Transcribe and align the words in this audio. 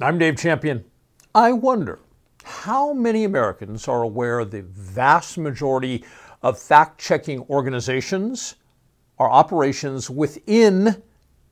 I'm 0.00 0.18
Dave 0.18 0.36
Champion. 0.36 0.84
I 1.36 1.52
wonder 1.52 2.00
how 2.42 2.92
many 2.92 3.22
Americans 3.22 3.86
are 3.86 4.02
aware 4.02 4.44
the 4.44 4.62
vast 4.62 5.38
majority 5.38 6.04
of 6.42 6.58
fact 6.58 7.00
checking 7.00 7.42
organizations 7.42 8.56
are 9.20 9.30
operations 9.30 10.10
within 10.10 11.00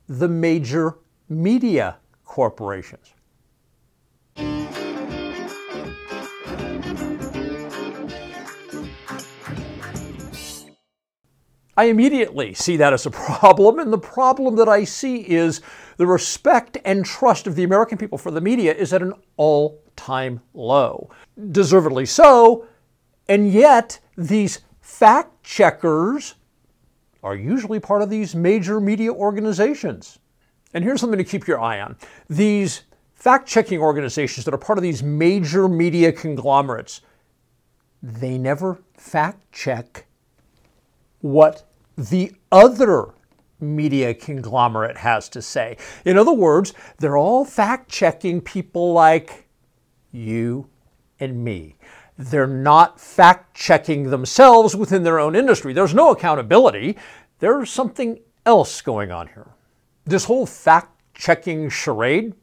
the 0.09 0.27
major 0.27 0.97
media 1.29 1.95
corporations. 2.25 3.13
I 11.75 11.85
immediately 11.85 12.53
see 12.53 12.77
that 12.77 12.93
as 12.93 13.05
a 13.05 13.11
problem, 13.11 13.79
and 13.79 13.91
the 13.91 13.97
problem 13.97 14.55
that 14.57 14.69
I 14.69 14.83
see 14.83 15.17
is 15.17 15.61
the 15.97 16.07
respect 16.07 16.77
and 16.85 17.05
trust 17.05 17.47
of 17.47 17.55
the 17.55 17.63
American 17.63 17.97
people 17.97 18.17
for 18.17 18.31
the 18.31 18.41
media 18.41 18.73
is 18.73 18.93
at 18.93 19.01
an 19.01 19.13
all 19.37 19.81
time 19.95 20.41
low. 20.53 21.09
Deservedly 21.51 22.05
so, 22.05 22.65
and 23.27 23.51
yet 23.51 23.99
these 24.17 24.61
fact 24.81 25.43
checkers 25.43 26.35
are 27.23 27.35
usually 27.35 27.79
part 27.79 28.01
of 28.01 28.09
these 28.09 28.35
major 28.35 28.79
media 28.79 29.11
organizations. 29.11 30.19
And 30.73 30.83
here's 30.83 30.99
something 30.99 31.17
to 31.17 31.23
keep 31.23 31.47
your 31.47 31.61
eye 31.61 31.79
on 31.79 31.95
these 32.29 32.83
fact 33.13 33.47
checking 33.47 33.79
organizations 33.79 34.43
that 34.45 34.53
are 34.53 34.57
part 34.57 34.77
of 34.77 34.83
these 34.83 35.01
major 35.01 35.69
media 35.69 36.11
conglomerates, 36.11 37.01
they 38.01 38.37
never 38.37 38.81
fact 38.97 39.51
check 39.51 40.05
what 41.23 41.63
the 41.97 42.33
other 42.51 43.13
media 43.61 44.13
conglomerate 44.13 44.97
has 44.97 45.29
to 45.29 45.41
say. 45.41 45.77
In 46.03 46.17
other 46.17 46.33
words, 46.33 46.73
they're 46.99 47.17
all 47.17 47.45
fact 47.45 47.89
checking 47.89 48.41
people 48.41 48.91
like 48.91 49.47
you 50.11 50.67
and 51.21 51.43
me. 51.43 51.77
They're 52.17 52.45
not 52.45 52.99
fact 52.99 53.55
checking 53.55 54.09
themselves 54.09 54.75
within 54.75 55.03
their 55.03 55.17
own 55.17 55.33
industry. 55.33 55.71
There's 55.71 55.93
no 55.93 56.11
accountability. 56.11 56.97
There's 57.39 57.69
something 57.69 58.19
else 58.45 58.81
going 58.81 59.11
on 59.11 59.27
here. 59.27 59.47
This 60.03 60.25
whole 60.25 60.45
fact 60.45 61.01
checking 61.13 61.69
charade 61.69 62.33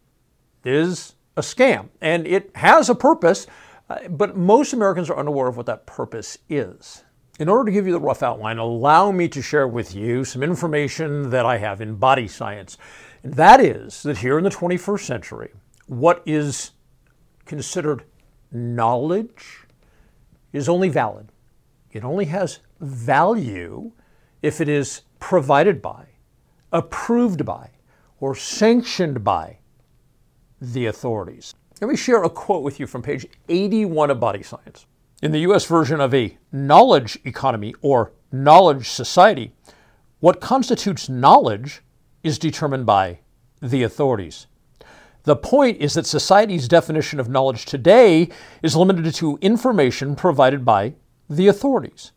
is 0.64 1.16
a 1.36 1.42
scam, 1.42 1.88
and 2.00 2.26
it 2.26 2.50
has 2.56 2.88
a 2.88 2.94
purpose, 2.94 3.46
uh, 3.90 4.08
but 4.08 4.38
most 4.38 4.72
Americans 4.72 5.10
are 5.10 5.18
unaware 5.18 5.48
of 5.48 5.58
what 5.58 5.66
that 5.66 5.84
purpose 5.84 6.38
is. 6.48 7.04
In 7.40 7.48
order 7.48 7.64
to 7.64 7.72
give 7.72 7.86
you 7.86 7.94
the 7.94 8.00
rough 8.00 8.22
outline, 8.22 8.58
allow 8.58 9.10
me 9.10 9.26
to 9.28 9.40
share 9.40 9.66
with 9.66 9.94
you 9.94 10.26
some 10.26 10.42
information 10.42 11.30
that 11.30 11.46
I 11.46 11.56
have 11.56 11.80
in 11.80 11.96
body 11.96 12.28
science. 12.28 12.76
And 13.22 13.32
that 13.32 13.60
is 13.60 14.02
that 14.02 14.18
here 14.18 14.36
in 14.36 14.44
the 14.44 14.50
21st 14.50 15.00
century, 15.00 15.50
what 15.86 16.22
is 16.26 16.72
considered 17.46 18.04
knowledge 18.52 19.64
is 20.52 20.68
only 20.68 20.90
valid. 20.90 21.32
It 21.90 22.04
only 22.04 22.26
has 22.26 22.58
value 22.78 23.92
if 24.42 24.60
it 24.60 24.68
is 24.68 25.00
provided 25.18 25.80
by, 25.80 26.08
approved 26.72 27.46
by, 27.46 27.70
or 28.20 28.34
sanctioned 28.34 29.24
by 29.24 29.60
the 30.60 30.84
authorities. 30.84 31.54
Let 31.80 31.88
me 31.88 31.96
share 31.96 32.22
a 32.22 32.28
quote 32.28 32.62
with 32.62 32.78
you 32.78 32.86
from 32.86 33.00
page 33.00 33.24
81 33.48 34.10
of 34.10 34.20
Body 34.20 34.42
Science. 34.42 34.84
In 35.22 35.32
the 35.32 35.40
US 35.40 35.66
version 35.66 36.00
of 36.00 36.14
a 36.14 36.38
knowledge 36.50 37.18
economy 37.24 37.74
or 37.82 38.12
knowledge 38.32 38.88
society, 38.88 39.52
what 40.20 40.40
constitutes 40.40 41.10
knowledge 41.10 41.82
is 42.22 42.38
determined 42.38 42.86
by 42.86 43.18
the 43.60 43.82
authorities. 43.82 44.46
The 45.24 45.36
point 45.36 45.76
is 45.78 45.92
that 45.92 46.06
society's 46.06 46.68
definition 46.68 47.20
of 47.20 47.28
knowledge 47.28 47.66
today 47.66 48.30
is 48.62 48.76
limited 48.76 49.14
to 49.16 49.38
information 49.42 50.16
provided 50.16 50.64
by 50.64 50.94
the 51.28 51.48
authorities. 51.48 52.12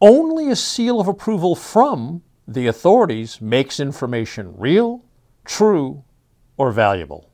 Only 0.00 0.50
a 0.50 0.56
seal 0.56 1.00
of 1.00 1.08
approval 1.08 1.54
from 1.54 2.22
the 2.46 2.66
authorities 2.66 3.42
makes 3.42 3.78
information 3.78 4.54
real, 4.56 5.04
true, 5.44 6.02
or 6.56 6.72
valuable. 6.72 7.28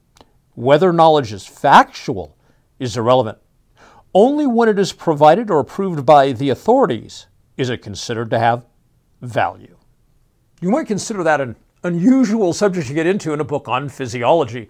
Whether 0.55 0.93
knowledge 0.93 1.33
is 1.33 1.47
factual 1.47 2.37
is 2.81 2.97
irrelevant. 2.97 3.39
Only 4.15 4.47
when 4.47 4.69
it 4.69 4.79
is 4.79 4.93
provided 4.93 5.51
or 5.51 5.59
approved 5.59 6.07
by 6.07 6.31
the 6.31 6.51
authorities 6.51 7.27
is 7.57 7.69
it 7.69 7.83
considered 7.83 8.31
to 8.31 8.39
have 8.39 8.65
value. 9.21 9.77
You 10.61 10.71
might 10.71 10.87
consider 10.87 11.25
that 11.25 11.41
an 11.41 11.57
unusual 11.83 12.53
subject 12.53 12.87
to 12.87 12.95
get 12.95 13.07
into 13.07 13.33
in 13.33 13.41
a 13.41 13.45
book 13.45 13.67
on 13.67 13.89
physiology. 13.89 14.69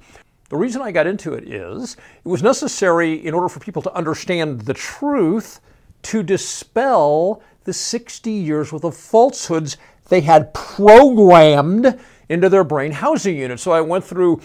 The 0.49 0.56
reason 0.56 0.81
I 0.81 0.93
got 0.93 1.06
into 1.06 1.34
it 1.34 1.47
is 1.47 1.99
it 2.25 2.28
was 2.28 2.43
necessary 2.43 3.15
in 3.15 3.34
order 3.34 3.50
for 3.50 3.60
people 3.60 3.83
to 3.83 3.93
understand 3.93 4.62
the 4.62 4.72
truth 4.72 5.60
to 6.04 6.22
dispel 6.22 7.43
the 7.65 7.72
60 7.75 8.31
years 8.31 8.72
worth 8.72 8.84
of 8.84 8.97
falsehoods 8.97 9.77
they 10.09 10.22
had 10.22 10.54
programmed 10.54 11.99
into 12.31 12.49
their 12.49 12.65
brain 12.65 12.93
housing 12.93 13.37
unit. 13.37 13.60
So 13.60 13.72
I 13.72 13.83
went 13.83 14.04
through 14.04 14.41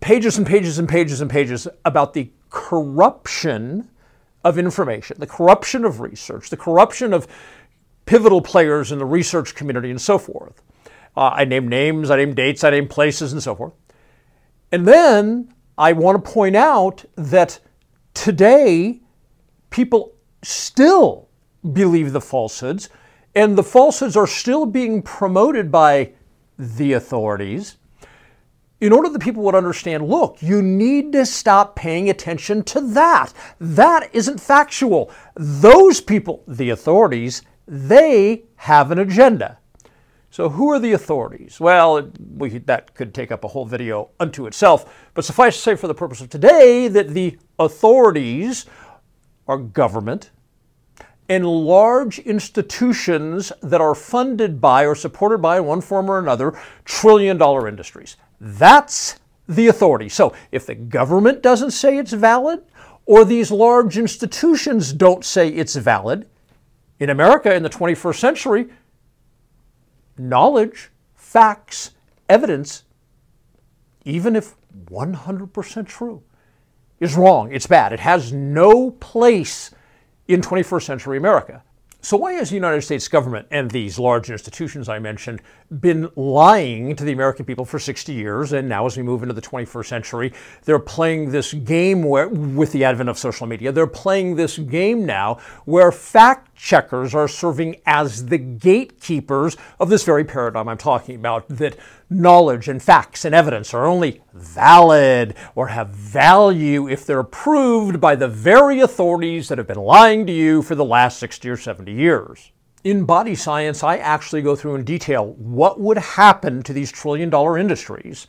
pages 0.00 0.36
and 0.36 0.46
pages 0.46 0.80
and 0.80 0.88
pages 0.88 1.20
and 1.20 1.30
pages 1.30 1.68
about 1.84 2.12
the 2.12 2.30
corruption 2.50 3.88
of 4.46 4.58
information, 4.58 5.16
the 5.18 5.26
corruption 5.26 5.84
of 5.84 6.00
research, 6.00 6.50
the 6.50 6.56
corruption 6.56 7.12
of 7.12 7.26
pivotal 8.04 8.40
players 8.40 8.92
in 8.92 8.98
the 8.98 9.04
research 9.04 9.54
community, 9.54 9.90
and 9.90 10.00
so 10.00 10.18
forth. 10.18 10.62
Uh, 11.16 11.30
I 11.34 11.44
name 11.44 11.66
names, 11.66 12.10
I 12.10 12.16
name 12.16 12.34
dates, 12.34 12.62
I 12.62 12.70
name 12.70 12.86
places, 12.86 13.32
and 13.32 13.42
so 13.42 13.56
forth. 13.56 13.72
And 14.70 14.86
then 14.86 15.52
I 15.76 15.92
want 15.92 16.24
to 16.24 16.30
point 16.30 16.54
out 16.54 17.04
that 17.16 17.58
today 18.14 19.00
people 19.70 20.14
still 20.42 21.28
believe 21.72 22.12
the 22.12 22.20
falsehoods, 22.20 22.88
and 23.34 23.58
the 23.58 23.64
falsehoods 23.64 24.16
are 24.16 24.28
still 24.28 24.64
being 24.64 25.02
promoted 25.02 25.72
by 25.72 26.12
the 26.56 26.92
authorities 26.92 27.76
in 28.80 28.92
order 28.92 29.08
that 29.08 29.20
people 29.20 29.42
would 29.42 29.54
understand 29.54 30.06
look, 30.06 30.42
you 30.42 30.62
need 30.62 31.12
to 31.12 31.24
stop 31.24 31.76
paying 31.76 32.10
attention 32.10 32.62
to 32.64 32.80
that. 32.80 33.32
That 33.58 34.10
isn't 34.12 34.40
factual. 34.40 35.10
Those 35.34 36.00
people, 36.00 36.44
the 36.46 36.70
authorities, 36.70 37.42
they 37.66 38.44
have 38.56 38.90
an 38.90 38.98
agenda. 38.98 39.58
So, 40.30 40.50
who 40.50 40.70
are 40.70 40.78
the 40.78 40.92
authorities? 40.92 41.58
Well, 41.58 42.10
we, 42.36 42.58
that 42.58 42.94
could 42.94 43.14
take 43.14 43.32
up 43.32 43.44
a 43.44 43.48
whole 43.48 43.64
video 43.64 44.10
unto 44.20 44.46
itself, 44.46 45.08
but 45.14 45.24
suffice 45.24 45.56
to 45.56 45.62
say 45.62 45.74
for 45.76 45.86
the 45.86 45.94
purpose 45.94 46.20
of 46.20 46.28
today 46.28 46.88
that 46.88 47.08
the 47.08 47.38
authorities 47.58 48.66
are 49.48 49.56
government 49.56 50.30
and 51.28 51.46
large 51.46 52.18
institutions 52.20 53.50
that 53.62 53.80
are 53.80 53.94
funded 53.94 54.60
by 54.60 54.84
or 54.84 54.94
supported 54.94 55.38
by, 55.38 55.56
in 55.56 55.64
one 55.64 55.80
form 55.80 56.10
or 56.10 56.18
another, 56.18 56.58
trillion 56.84 57.38
dollar 57.38 57.66
industries. 57.66 58.16
That's 58.40 59.18
the 59.48 59.68
authority. 59.68 60.08
So 60.08 60.34
if 60.52 60.66
the 60.66 60.74
government 60.74 61.42
doesn't 61.42 61.70
say 61.70 61.98
it's 61.98 62.12
valid, 62.12 62.62
or 63.04 63.24
these 63.24 63.50
large 63.50 63.96
institutions 63.98 64.92
don't 64.92 65.24
say 65.24 65.48
it's 65.48 65.76
valid, 65.76 66.28
in 66.98 67.10
America 67.10 67.54
in 67.54 67.62
the 67.62 67.70
21st 67.70 68.18
century, 68.18 68.66
knowledge, 70.18 70.90
facts, 71.14 71.92
evidence, 72.28 72.84
even 74.04 74.34
if 74.34 74.54
100% 74.86 75.86
true, 75.86 76.22
is 77.00 77.16
wrong. 77.16 77.52
It's 77.52 77.66
bad. 77.66 77.92
It 77.92 78.00
has 78.00 78.32
no 78.32 78.90
place 78.92 79.70
in 80.28 80.40
21st 80.40 80.82
century 80.82 81.18
America. 81.18 81.62
So, 82.06 82.16
why 82.16 82.34
has 82.34 82.50
the 82.50 82.54
United 82.54 82.82
States 82.82 83.08
government 83.08 83.48
and 83.50 83.68
these 83.68 83.98
large 83.98 84.30
institutions 84.30 84.88
I 84.88 85.00
mentioned 85.00 85.42
been 85.80 86.08
lying 86.14 86.94
to 86.94 87.02
the 87.02 87.10
American 87.10 87.44
people 87.44 87.64
for 87.64 87.80
60 87.80 88.12
years? 88.12 88.52
And 88.52 88.68
now, 88.68 88.86
as 88.86 88.96
we 88.96 89.02
move 89.02 89.24
into 89.24 89.34
the 89.34 89.42
21st 89.42 89.86
century, 89.86 90.32
they're 90.66 90.78
playing 90.78 91.32
this 91.32 91.52
game 91.52 92.04
where, 92.04 92.28
with 92.28 92.70
the 92.70 92.84
advent 92.84 93.08
of 93.08 93.18
social 93.18 93.48
media, 93.48 93.72
they're 93.72 93.88
playing 93.88 94.36
this 94.36 94.56
game 94.56 95.04
now 95.04 95.38
where 95.64 95.90
fact 95.90 96.54
checkers 96.54 97.12
are 97.12 97.26
serving 97.26 97.74
as 97.86 98.26
the 98.26 98.38
gatekeepers 98.38 99.56
of 99.80 99.88
this 99.88 100.04
very 100.04 100.22
paradigm 100.24 100.68
I'm 100.68 100.78
talking 100.78 101.16
about 101.16 101.48
that 101.48 101.76
knowledge 102.08 102.68
and 102.68 102.82
facts 102.82 103.24
and 103.24 103.34
evidence 103.34 103.74
are 103.74 103.86
only 103.86 104.22
valid 104.32 105.34
or 105.54 105.68
have 105.68 105.88
value 105.90 106.88
if 106.88 107.04
they're 107.04 107.20
approved 107.20 108.00
by 108.00 108.14
the 108.14 108.28
very 108.28 108.80
authorities 108.80 109.48
that 109.48 109.58
have 109.58 109.66
been 109.66 109.78
lying 109.78 110.26
to 110.26 110.32
you 110.32 110.62
for 110.62 110.74
the 110.74 110.84
last 110.84 111.18
60 111.18 111.48
or 111.48 111.56
70 111.56 111.92
years. 111.92 112.52
In 112.84 113.04
body 113.04 113.34
science, 113.34 113.82
I 113.82 113.96
actually 113.96 114.42
go 114.42 114.54
through 114.54 114.76
in 114.76 114.84
detail 114.84 115.32
what 115.34 115.80
would 115.80 115.98
happen 115.98 116.62
to 116.62 116.72
these 116.72 116.92
trillion 116.92 117.30
dollar 117.30 117.58
industries 117.58 118.28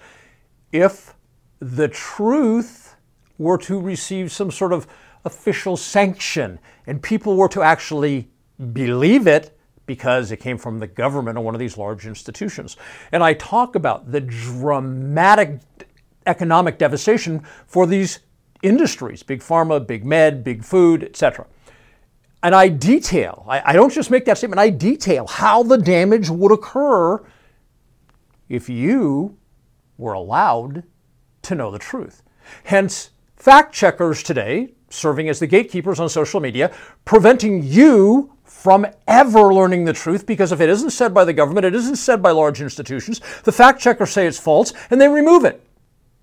if 0.71 1.13
the 1.59 1.87
truth 1.87 2.95
were 3.37 3.57
to 3.59 3.79
receive 3.79 4.31
some 4.31 4.49
sort 4.49 4.73
of 4.73 4.87
official 5.25 5.77
sanction 5.77 6.59
and 6.87 7.01
people 7.01 7.35
were 7.35 7.49
to 7.49 7.61
actually 7.61 8.29
believe 8.73 9.27
it 9.27 9.56
because 9.87 10.31
it 10.31 10.37
came 10.37 10.57
from 10.59 10.77
the 10.77 10.85
government 10.85 11.37
or 11.37 11.41
one 11.41 11.55
of 11.55 11.59
these 11.59 11.77
large 11.77 12.05
institutions. 12.05 12.77
And 13.11 13.23
I 13.23 13.33
talk 13.33 13.75
about 13.75 14.11
the 14.11 14.21
dramatic 14.21 15.59
economic 16.27 16.77
devastation 16.77 17.41
for 17.65 17.87
these 17.87 18.19
industries 18.61 19.23
big 19.23 19.39
pharma, 19.39 19.85
big 19.85 20.05
med, 20.05 20.43
big 20.43 20.63
food, 20.63 21.03
etc. 21.03 21.47
And 22.43 22.53
I 22.53 22.67
detail, 22.67 23.45
I, 23.47 23.71
I 23.71 23.73
don't 23.73 23.91
just 23.91 24.11
make 24.11 24.25
that 24.25 24.37
statement, 24.37 24.59
I 24.59 24.69
detail 24.69 25.25
how 25.25 25.63
the 25.63 25.77
damage 25.77 26.29
would 26.29 26.51
occur 26.51 27.23
if 28.49 28.69
you 28.69 29.37
were 29.97 30.13
allowed 30.13 30.83
to 31.43 31.55
know 31.55 31.71
the 31.71 31.79
truth. 31.79 32.21
Hence, 32.65 33.09
fact 33.35 33.73
checkers 33.73 34.21
today 34.21 34.73
serving 34.89 35.29
as 35.29 35.39
the 35.39 35.47
gatekeepers 35.47 35.99
on 35.99 36.09
social 36.09 36.39
media, 36.39 36.73
preventing 37.05 37.63
you 37.63 38.33
from 38.43 38.87
ever 39.07 39.53
learning 39.53 39.85
the 39.85 39.93
truth 39.93 40.25
because 40.25 40.51
if 40.51 40.61
it 40.61 40.69
isn't 40.69 40.89
said 40.89 41.13
by 41.13 41.23
the 41.23 41.33
government, 41.33 41.65
it 41.65 41.75
isn't 41.75 41.97
said 41.97 42.21
by 42.21 42.31
large 42.31 42.61
institutions, 42.61 43.21
the 43.43 43.51
fact 43.51 43.79
checkers 43.79 44.11
say 44.11 44.25
it's 44.25 44.39
false 44.39 44.73
and 44.89 44.99
they 44.99 45.07
remove 45.07 45.45
it. 45.45 45.63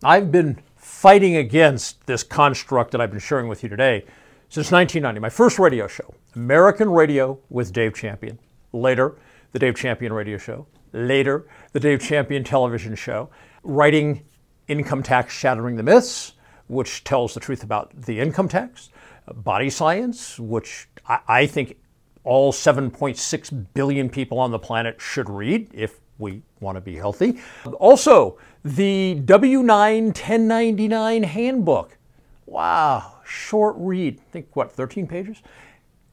I've 0.02 0.32
been 0.32 0.60
fighting 0.76 1.36
against 1.36 2.06
this 2.06 2.22
construct 2.22 2.90
that 2.90 3.00
I've 3.00 3.10
been 3.10 3.20
sharing 3.20 3.48
with 3.48 3.62
you 3.62 3.68
today 3.68 4.04
since 4.48 4.70
1990. 4.70 5.20
My 5.20 5.28
first 5.28 5.58
radio 5.58 5.86
show, 5.86 6.14
American 6.34 6.90
Radio 6.90 7.38
with 7.50 7.72
Dave 7.72 7.94
Champion. 7.94 8.38
Later, 8.72 9.16
the 9.52 9.58
Dave 9.58 9.76
Champion 9.76 10.12
radio 10.12 10.38
show. 10.38 10.66
Later, 10.92 11.46
the 11.72 11.80
Dave 11.80 12.00
Champion 12.00 12.44
television 12.44 12.94
show. 12.94 13.30
Writing 13.62 14.22
Income 14.68 15.02
Tax 15.02 15.32
Shattering 15.32 15.76
the 15.76 15.82
Myths, 15.82 16.33
which 16.68 17.04
tells 17.04 17.34
the 17.34 17.40
truth 17.40 17.62
about 17.62 17.90
the 18.02 18.20
income 18.20 18.48
tax. 18.48 18.90
Body 19.32 19.70
Science, 19.70 20.38
which 20.38 20.88
I, 21.06 21.20
I 21.26 21.46
think 21.46 21.76
all 22.24 22.52
7.6 22.52 23.66
billion 23.74 24.08
people 24.08 24.38
on 24.38 24.50
the 24.50 24.58
planet 24.58 25.00
should 25.00 25.28
read 25.28 25.68
if 25.72 26.00
we 26.18 26.42
want 26.60 26.76
to 26.76 26.80
be 26.80 26.96
healthy. 26.96 27.38
Also, 27.78 28.38
the 28.64 29.20
W9 29.24 30.04
1099 30.06 31.22
handbook. 31.22 31.98
Wow, 32.46 33.20
short 33.24 33.76
read. 33.78 34.20
I 34.20 34.30
think 34.30 34.54
what, 34.54 34.72
13 34.72 35.06
pages? 35.06 35.42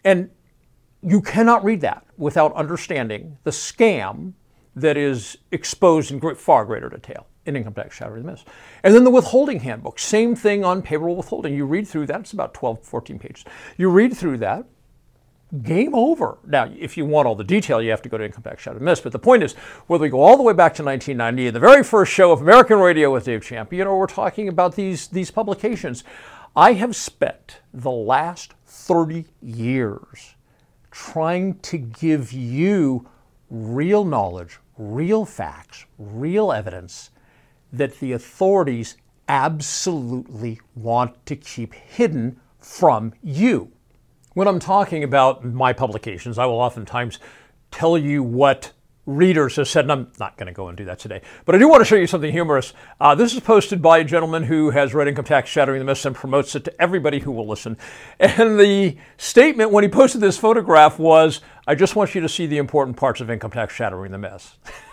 And 0.04 0.30
you 1.02 1.22
cannot 1.22 1.64
read 1.64 1.82
that 1.82 2.06
without 2.18 2.54
understanding 2.54 3.38
the 3.44 3.52
scam 3.52 4.34
that 4.76 4.98
is 4.98 5.38
exposed 5.52 6.12
in 6.12 6.36
far 6.36 6.66
greater 6.66 6.90
detail 6.90 7.28
in 7.46 7.56
income 7.56 7.74
tax 7.74 7.96
shattering 7.96 8.24
the 8.24 8.32
myths. 8.32 8.46
And 8.84 8.94
then 8.94 9.04
the 9.04 9.10
withholding 9.10 9.62
handbook, 9.62 10.00
same 10.00 10.36
thing 10.36 10.64
on 10.64 10.82
payroll 10.82 11.16
withholding. 11.16 11.56
You 11.56 11.66
read 11.66 11.88
through 11.88 12.08
that, 12.08 12.22
it's 12.22 12.34
about 12.34 12.54
12, 12.54 12.84
14 12.84 13.20
pages. 13.20 13.46
You 13.78 13.90
read 13.90 14.16
through 14.16 14.38
that, 14.40 14.66
game 15.64 15.94
over. 15.94 16.38
Now, 16.46 16.72
if 16.78 16.98
you 16.98 17.06
want 17.06 17.28
all 17.28 17.36
the 17.36 17.44
detail, 17.44 17.82
you 17.82 17.90
have 17.92 18.02
to 18.04 18.10
go 18.10 18.18
to 18.18 18.26
Income 18.26 18.44
Tax 18.44 18.64
Shattering 18.64 18.86
Myths. 18.86 19.02
But 19.02 19.12
the 19.12 19.20
point 19.20 19.44
is, 19.44 19.54
whether 19.88 20.04
we 20.04 20.10
go 20.10 20.22
all 20.22 20.38
the 20.38 20.44
way 20.44 20.54
back 20.54 20.74
to 20.76 20.84
1990, 20.84 21.50
the 21.50 21.60
very 21.60 21.84
first 21.84 22.12
show 22.12 22.32
of 22.32 22.42
American 22.42 22.80
Radio 22.80 23.12
with 23.12 23.26
Dave 23.26 23.44
Champion, 23.44 23.88
or 23.88 24.00
we're 24.00 24.08
talking 24.08 24.48
about 24.48 24.76
these, 24.76 25.08
these 25.08 25.32
publications, 25.32 26.04
I 26.56 26.74
have 26.74 26.96
spent 26.96 27.62
the 27.74 27.92
last 27.92 28.54
30 28.66 29.26
years 29.42 30.36
trying 30.90 31.60
to 31.60 31.78
give 31.78 32.34
you 32.34 33.10
real 33.50 34.04
knowledge, 34.04 34.60
real 34.78 35.26
facts, 35.26 35.86
real 35.98 36.52
evidence 36.52 37.11
that 37.72 38.00
the 38.00 38.14
authorities 38.14 38.98
absolutely 39.28 40.60
want 40.76 41.26
to 41.26 41.36
keep 41.36 41.74
hidden 41.74 42.40
from 42.60 43.14
you. 43.24 43.72
When 44.34 44.48
I'm 44.48 44.60
talking 44.60 45.04
about 45.04 45.44
my 45.44 45.74
publications, 45.74 46.38
I 46.38 46.46
will 46.46 46.60
oftentimes 46.60 47.20
tell 47.72 47.98
you 47.98 48.24
what 48.24 48.72
readers 49.06 49.56
have 49.56 49.68
said, 49.68 49.86
and 49.86 49.92
I'm 49.92 50.12
not 50.20 50.38
going 50.38 50.48
to 50.48 50.54
go 50.54 50.68
and 50.68 50.78
do 50.78 50.86
that 50.86 51.00
today. 51.00 51.22
But 51.46 51.56
I 51.56 51.58
do 51.58 51.68
want 51.68 51.82
to 51.82 51.86
show 51.86 51.96
you 51.96 52.08
something 52.08 52.32
humorous. 52.32 52.74
Uh, 53.00 53.16
this 53.16 53.34
is 53.34 53.40
posted 53.40 53.82
by 53.82 53.98
a 54.00 54.04
gentleman 54.04 54.44
who 54.44 54.70
has 54.70 54.94
read 54.94 55.08
Income 55.08 55.26
Tax 55.26 55.50
Shattering 55.50 55.80
the 55.80 55.86
Myths 55.86 56.06
and 56.06 56.16
promotes 56.16 56.56
it 56.56 56.64
to 56.66 56.82
everybody 56.82 57.20
who 57.20 57.32
will 57.32 57.48
listen. 57.48 57.78
And 58.20 58.60
the 58.60 58.98
statement 59.18 59.72
when 59.72 59.84
he 59.84 59.90
posted 59.90 60.22
this 60.22 60.38
photograph 60.38 61.00
was, 61.00 61.42
I 61.68 61.76
just 61.76 61.96
want 61.96 62.14
you 62.16 62.22
to 62.22 62.30
see 62.30 62.46
the 62.46 62.58
important 62.58 62.98
parts 62.98 63.22
of 63.22 63.30
Income 63.30 63.52
Tax 63.52 63.74
Shattering 63.74 64.12
the 64.12 64.18
Myths. 64.18 64.58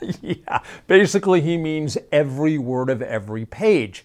yeah, 0.20 0.60
basically, 0.86 1.40
he 1.40 1.56
means 1.56 1.98
every 2.12 2.58
word 2.58 2.90
of 2.90 3.02
every 3.02 3.44
page. 3.44 4.04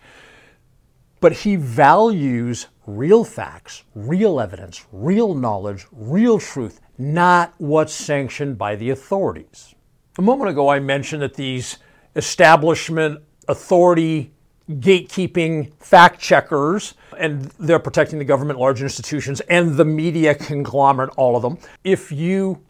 But 1.20 1.34
he 1.34 1.56
values 1.56 2.68
real 2.88 3.24
facts, 3.24 3.84
real 3.94 4.40
evidence, 4.40 4.86
real 4.92 5.36
knowledge, 5.36 5.86
real 5.92 6.40
truth, 6.40 6.82
not 6.98 7.54
what's 7.58 7.94
sanctioned 7.94 8.58
by 8.58 8.76
the 8.76 8.90
authorities. 8.90 9.76
A 10.18 10.22
moment 10.22 10.50
ago, 10.50 10.70
I 10.70 10.80
mentioned 10.80 11.22
that 11.22 11.36
these 11.36 11.78
establishment 12.16 13.22
authority 13.48 14.34
gatekeeping 14.70 15.74
fact 15.80 16.20
checkers, 16.20 16.96
and 17.18 17.46
they're 17.60 17.80
protecting 17.80 18.20
the 18.20 18.26
government, 18.26 18.60
large 18.60 18.82
institutions, 18.82 19.42
and 19.42 19.78
the 19.78 19.86
media 19.86 20.34
conglomerate, 20.34 21.12
all 21.18 21.36
of 21.36 21.42
them. 21.42 21.58
If 21.84 22.12
you 22.12 22.64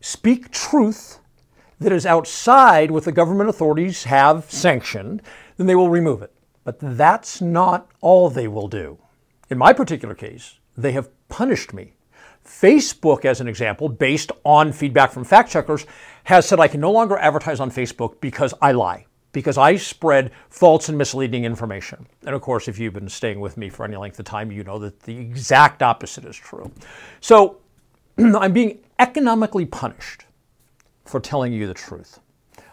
speak 0.00 0.50
truth 0.50 1.20
that 1.84 1.92
is 1.92 2.06
outside 2.06 2.90
what 2.90 3.04
the 3.04 3.12
government 3.12 3.48
authorities 3.48 4.04
have 4.04 4.50
sanctioned, 4.50 5.22
then 5.56 5.66
they 5.66 5.74
will 5.74 5.90
remove 5.90 6.22
it. 6.22 6.32
But 6.64 6.78
that's 6.80 7.40
not 7.40 7.88
all 8.00 8.30
they 8.30 8.48
will 8.48 8.68
do. 8.68 8.98
In 9.50 9.58
my 9.58 9.72
particular 9.72 10.14
case, 10.14 10.58
they 10.76 10.92
have 10.92 11.10
punished 11.28 11.72
me. 11.72 11.92
Facebook, 12.44 13.24
as 13.24 13.40
an 13.40 13.48
example, 13.48 13.88
based 13.88 14.32
on 14.44 14.72
feedback 14.72 15.12
from 15.12 15.24
fact 15.24 15.50
checkers, 15.50 15.86
has 16.24 16.46
said 16.46 16.60
I 16.60 16.68
can 16.68 16.80
no 16.80 16.90
longer 16.90 17.16
advertise 17.18 17.60
on 17.60 17.70
Facebook 17.70 18.20
because 18.20 18.52
I 18.60 18.72
lie, 18.72 19.06
because 19.32 19.56
I 19.56 19.76
spread 19.76 20.30
false 20.48 20.88
and 20.88 20.98
misleading 20.98 21.44
information. 21.44 22.06
And 22.24 22.34
of 22.34 22.40
course, 22.40 22.68
if 22.68 22.78
you've 22.78 22.94
been 22.94 23.08
staying 23.08 23.40
with 23.40 23.56
me 23.56 23.68
for 23.68 23.84
any 23.84 23.96
length 23.96 24.18
of 24.18 24.24
time, 24.24 24.50
you 24.50 24.64
know 24.64 24.78
that 24.78 25.00
the 25.00 25.16
exact 25.16 25.82
opposite 25.82 26.24
is 26.24 26.36
true. 26.36 26.70
So 27.20 27.58
I'm 28.18 28.52
being 28.52 28.78
economically 28.98 29.66
punished 29.66 30.24
for 31.04 31.20
telling 31.20 31.52
you 31.52 31.66
the 31.66 31.74
truth 31.74 32.20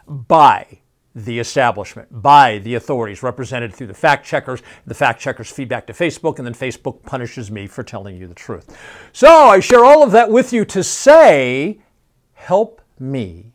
by 0.06 0.78
the 1.14 1.38
establishment, 1.38 2.08
by 2.22 2.58
the 2.58 2.74
authorities 2.74 3.22
represented 3.22 3.74
through 3.74 3.86
the 3.86 3.94
fact 3.94 4.24
checkers, 4.24 4.62
the 4.86 4.94
fact 4.94 5.20
checkers 5.20 5.50
feedback 5.50 5.86
to 5.86 5.92
Facebook, 5.92 6.38
and 6.38 6.46
then 6.46 6.54
Facebook 6.54 7.02
punishes 7.02 7.50
me 7.50 7.66
for 7.66 7.82
telling 7.82 8.16
you 8.16 8.26
the 8.26 8.34
truth. 8.34 8.76
So 9.12 9.28
I 9.28 9.60
share 9.60 9.84
all 9.84 10.02
of 10.02 10.12
that 10.12 10.30
with 10.30 10.52
you 10.52 10.64
to 10.66 10.82
say, 10.82 11.80
help 12.32 12.80
me 12.98 13.52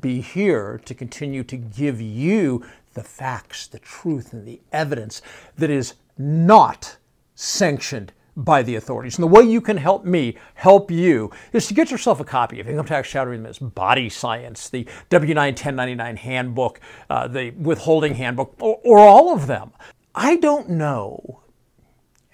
be 0.00 0.20
here 0.20 0.80
to 0.84 0.94
continue 0.94 1.42
to 1.42 1.56
give 1.56 2.00
you 2.00 2.64
the 2.94 3.02
facts, 3.02 3.66
the 3.66 3.80
truth, 3.80 4.32
and 4.32 4.46
the 4.46 4.60
evidence 4.72 5.20
that 5.58 5.70
is 5.70 5.94
not 6.16 6.96
sanctioned 7.34 8.12
by 8.36 8.62
the 8.62 8.76
authorities. 8.76 9.18
And 9.18 9.22
the 9.22 9.28
way 9.28 9.42
you 9.42 9.60
can 9.60 9.76
help 9.76 10.04
me 10.04 10.36
help 10.54 10.90
you 10.90 11.30
is 11.52 11.66
to 11.68 11.74
get 11.74 11.90
yourself 11.90 12.20
a 12.20 12.24
copy 12.24 12.60
of 12.60 12.68
Income 12.68 12.86
Tax 12.86 13.08
Shattering 13.08 13.42
Myths, 13.42 13.58
Body 13.58 14.08
Science, 14.08 14.68
the 14.68 14.86
W9 15.10 15.36
1099 15.36 16.16
Handbook, 16.16 16.80
uh, 17.08 17.28
the 17.28 17.50
Withholding 17.52 18.14
Handbook, 18.14 18.54
or, 18.60 18.80
or 18.84 18.98
all 18.98 19.34
of 19.34 19.46
them. 19.46 19.72
I 20.14 20.36
don't 20.36 20.70
know, 20.70 21.42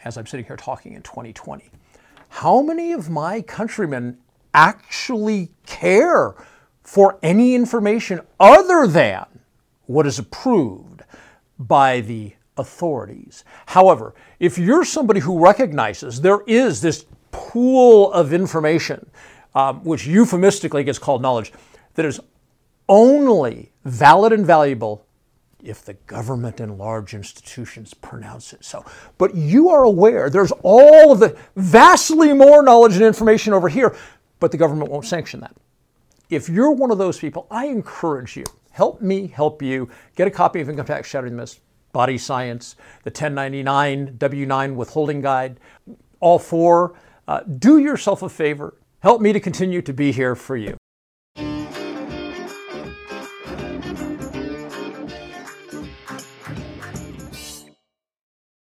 as 0.04 0.16
I'm 0.16 0.26
sitting 0.26 0.46
here 0.46 0.56
talking 0.56 0.92
in 0.92 1.02
2020, 1.02 1.70
how 2.28 2.62
many 2.62 2.92
of 2.92 3.08
my 3.08 3.42
countrymen 3.42 4.18
actually 4.54 5.50
care 5.66 6.34
for 6.82 7.18
any 7.22 7.54
information 7.54 8.20
other 8.40 8.86
than 8.86 9.26
what 9.86 10.06
is 10.06 10.18
approved 10.18 11.02
by 11.58 12.00
the 12.00 12.34
authorities. 12.56 13.44
However, 13.66 14.14
if 14.40 14.58
you're 14.58 14.84
somebody 14.84 15.20
who 15.20 15.44
recognizes 15.44 16.20
there 16.20 16.40
is 16.46 16.80
this 16.80 17.04
pool 17.30 18.12
of 18.12 18.32
information, 18.32 19.06
um, 19.54 19.82
which 19.84 20.06
euphemistically 20.06 20.84
gets 20.84 20.98
called 20.98 21.22
knowledge, 21.22 21.52
that 21.94 22.04
is 22.04 22.20
only 22.88 23.72
valid 23.84 24.32
and 24.32 24.46
valuable 24.46 25.06
if 25.62 25.84
the 25.84 25.94
government 25.94 26.60
and 26.60 26.78
large 26.78 27.14
institutions 27.14 27.92
pronounce 27.94 28.52
it 28.52 28.64
so. 28.64 28.84
But 29.18 29.34
you 29.34 29.68
are 29.70 29.84
aware 29.84 30.30
there's 30.30 30.52
all 30.62 31.12
of 31.12 31.18
the 31.18 31.36
vastly 31.56 32.32
more 32.32 32.62
knowledge 32.62 32.94
and 32.94 33.04
information 33.04 33.52
over 33.52 33.68
here, 33.68 33.96
but 34.38 34.52
the 34.52 34.58
government 34.58 34.90
won't 34.90 35.06
sanction 35.06 35.40
that. 35.40 35.56
If 36.30 36.48
you're 36.48 36.72
one 36.72 36.90
of 36.90 36.98
those 36.98 37.18
people, 37.18 37.46
I 37.50 37.66
encourage 37.66 38.36
you, 38.36 38.44
help 38.70 39.00
me 39.00 39.26
help 39.28 39.62
you, 39.62 39.88
get 40.14 40.28
a 40.28 40.30
copy 40.30 40.60
of 40.60 40.68
Income 40.68 40.86
Tax 40.86 41.08
Shattering 41.08 41.32
the 41.32 41.42
Myths, 41.42 41.60
Body 41.96 42.18
Science, 42.18 42.76
the 43.04 43.10
1099 43.10 44.18
W9 44.18 44.74
Withholding 44.74 45.22
Guide, 45.22 45.58
all 46.20 46.38
four. 46.38 46.94
Uh, 47.26 47.40
do 47.40 47.78
yourself 47.78 48.20
a 48.20 48.28
favor. 48.28 48.74
Help 49.00 49.22
me 49.22 49.32
to 49.32 49.40
continue 49.40 49.80
to 49.80 49.94
be 49.94 50.12
here 50.12 50.34
for 50.34 50.58
you. 50.58 50.76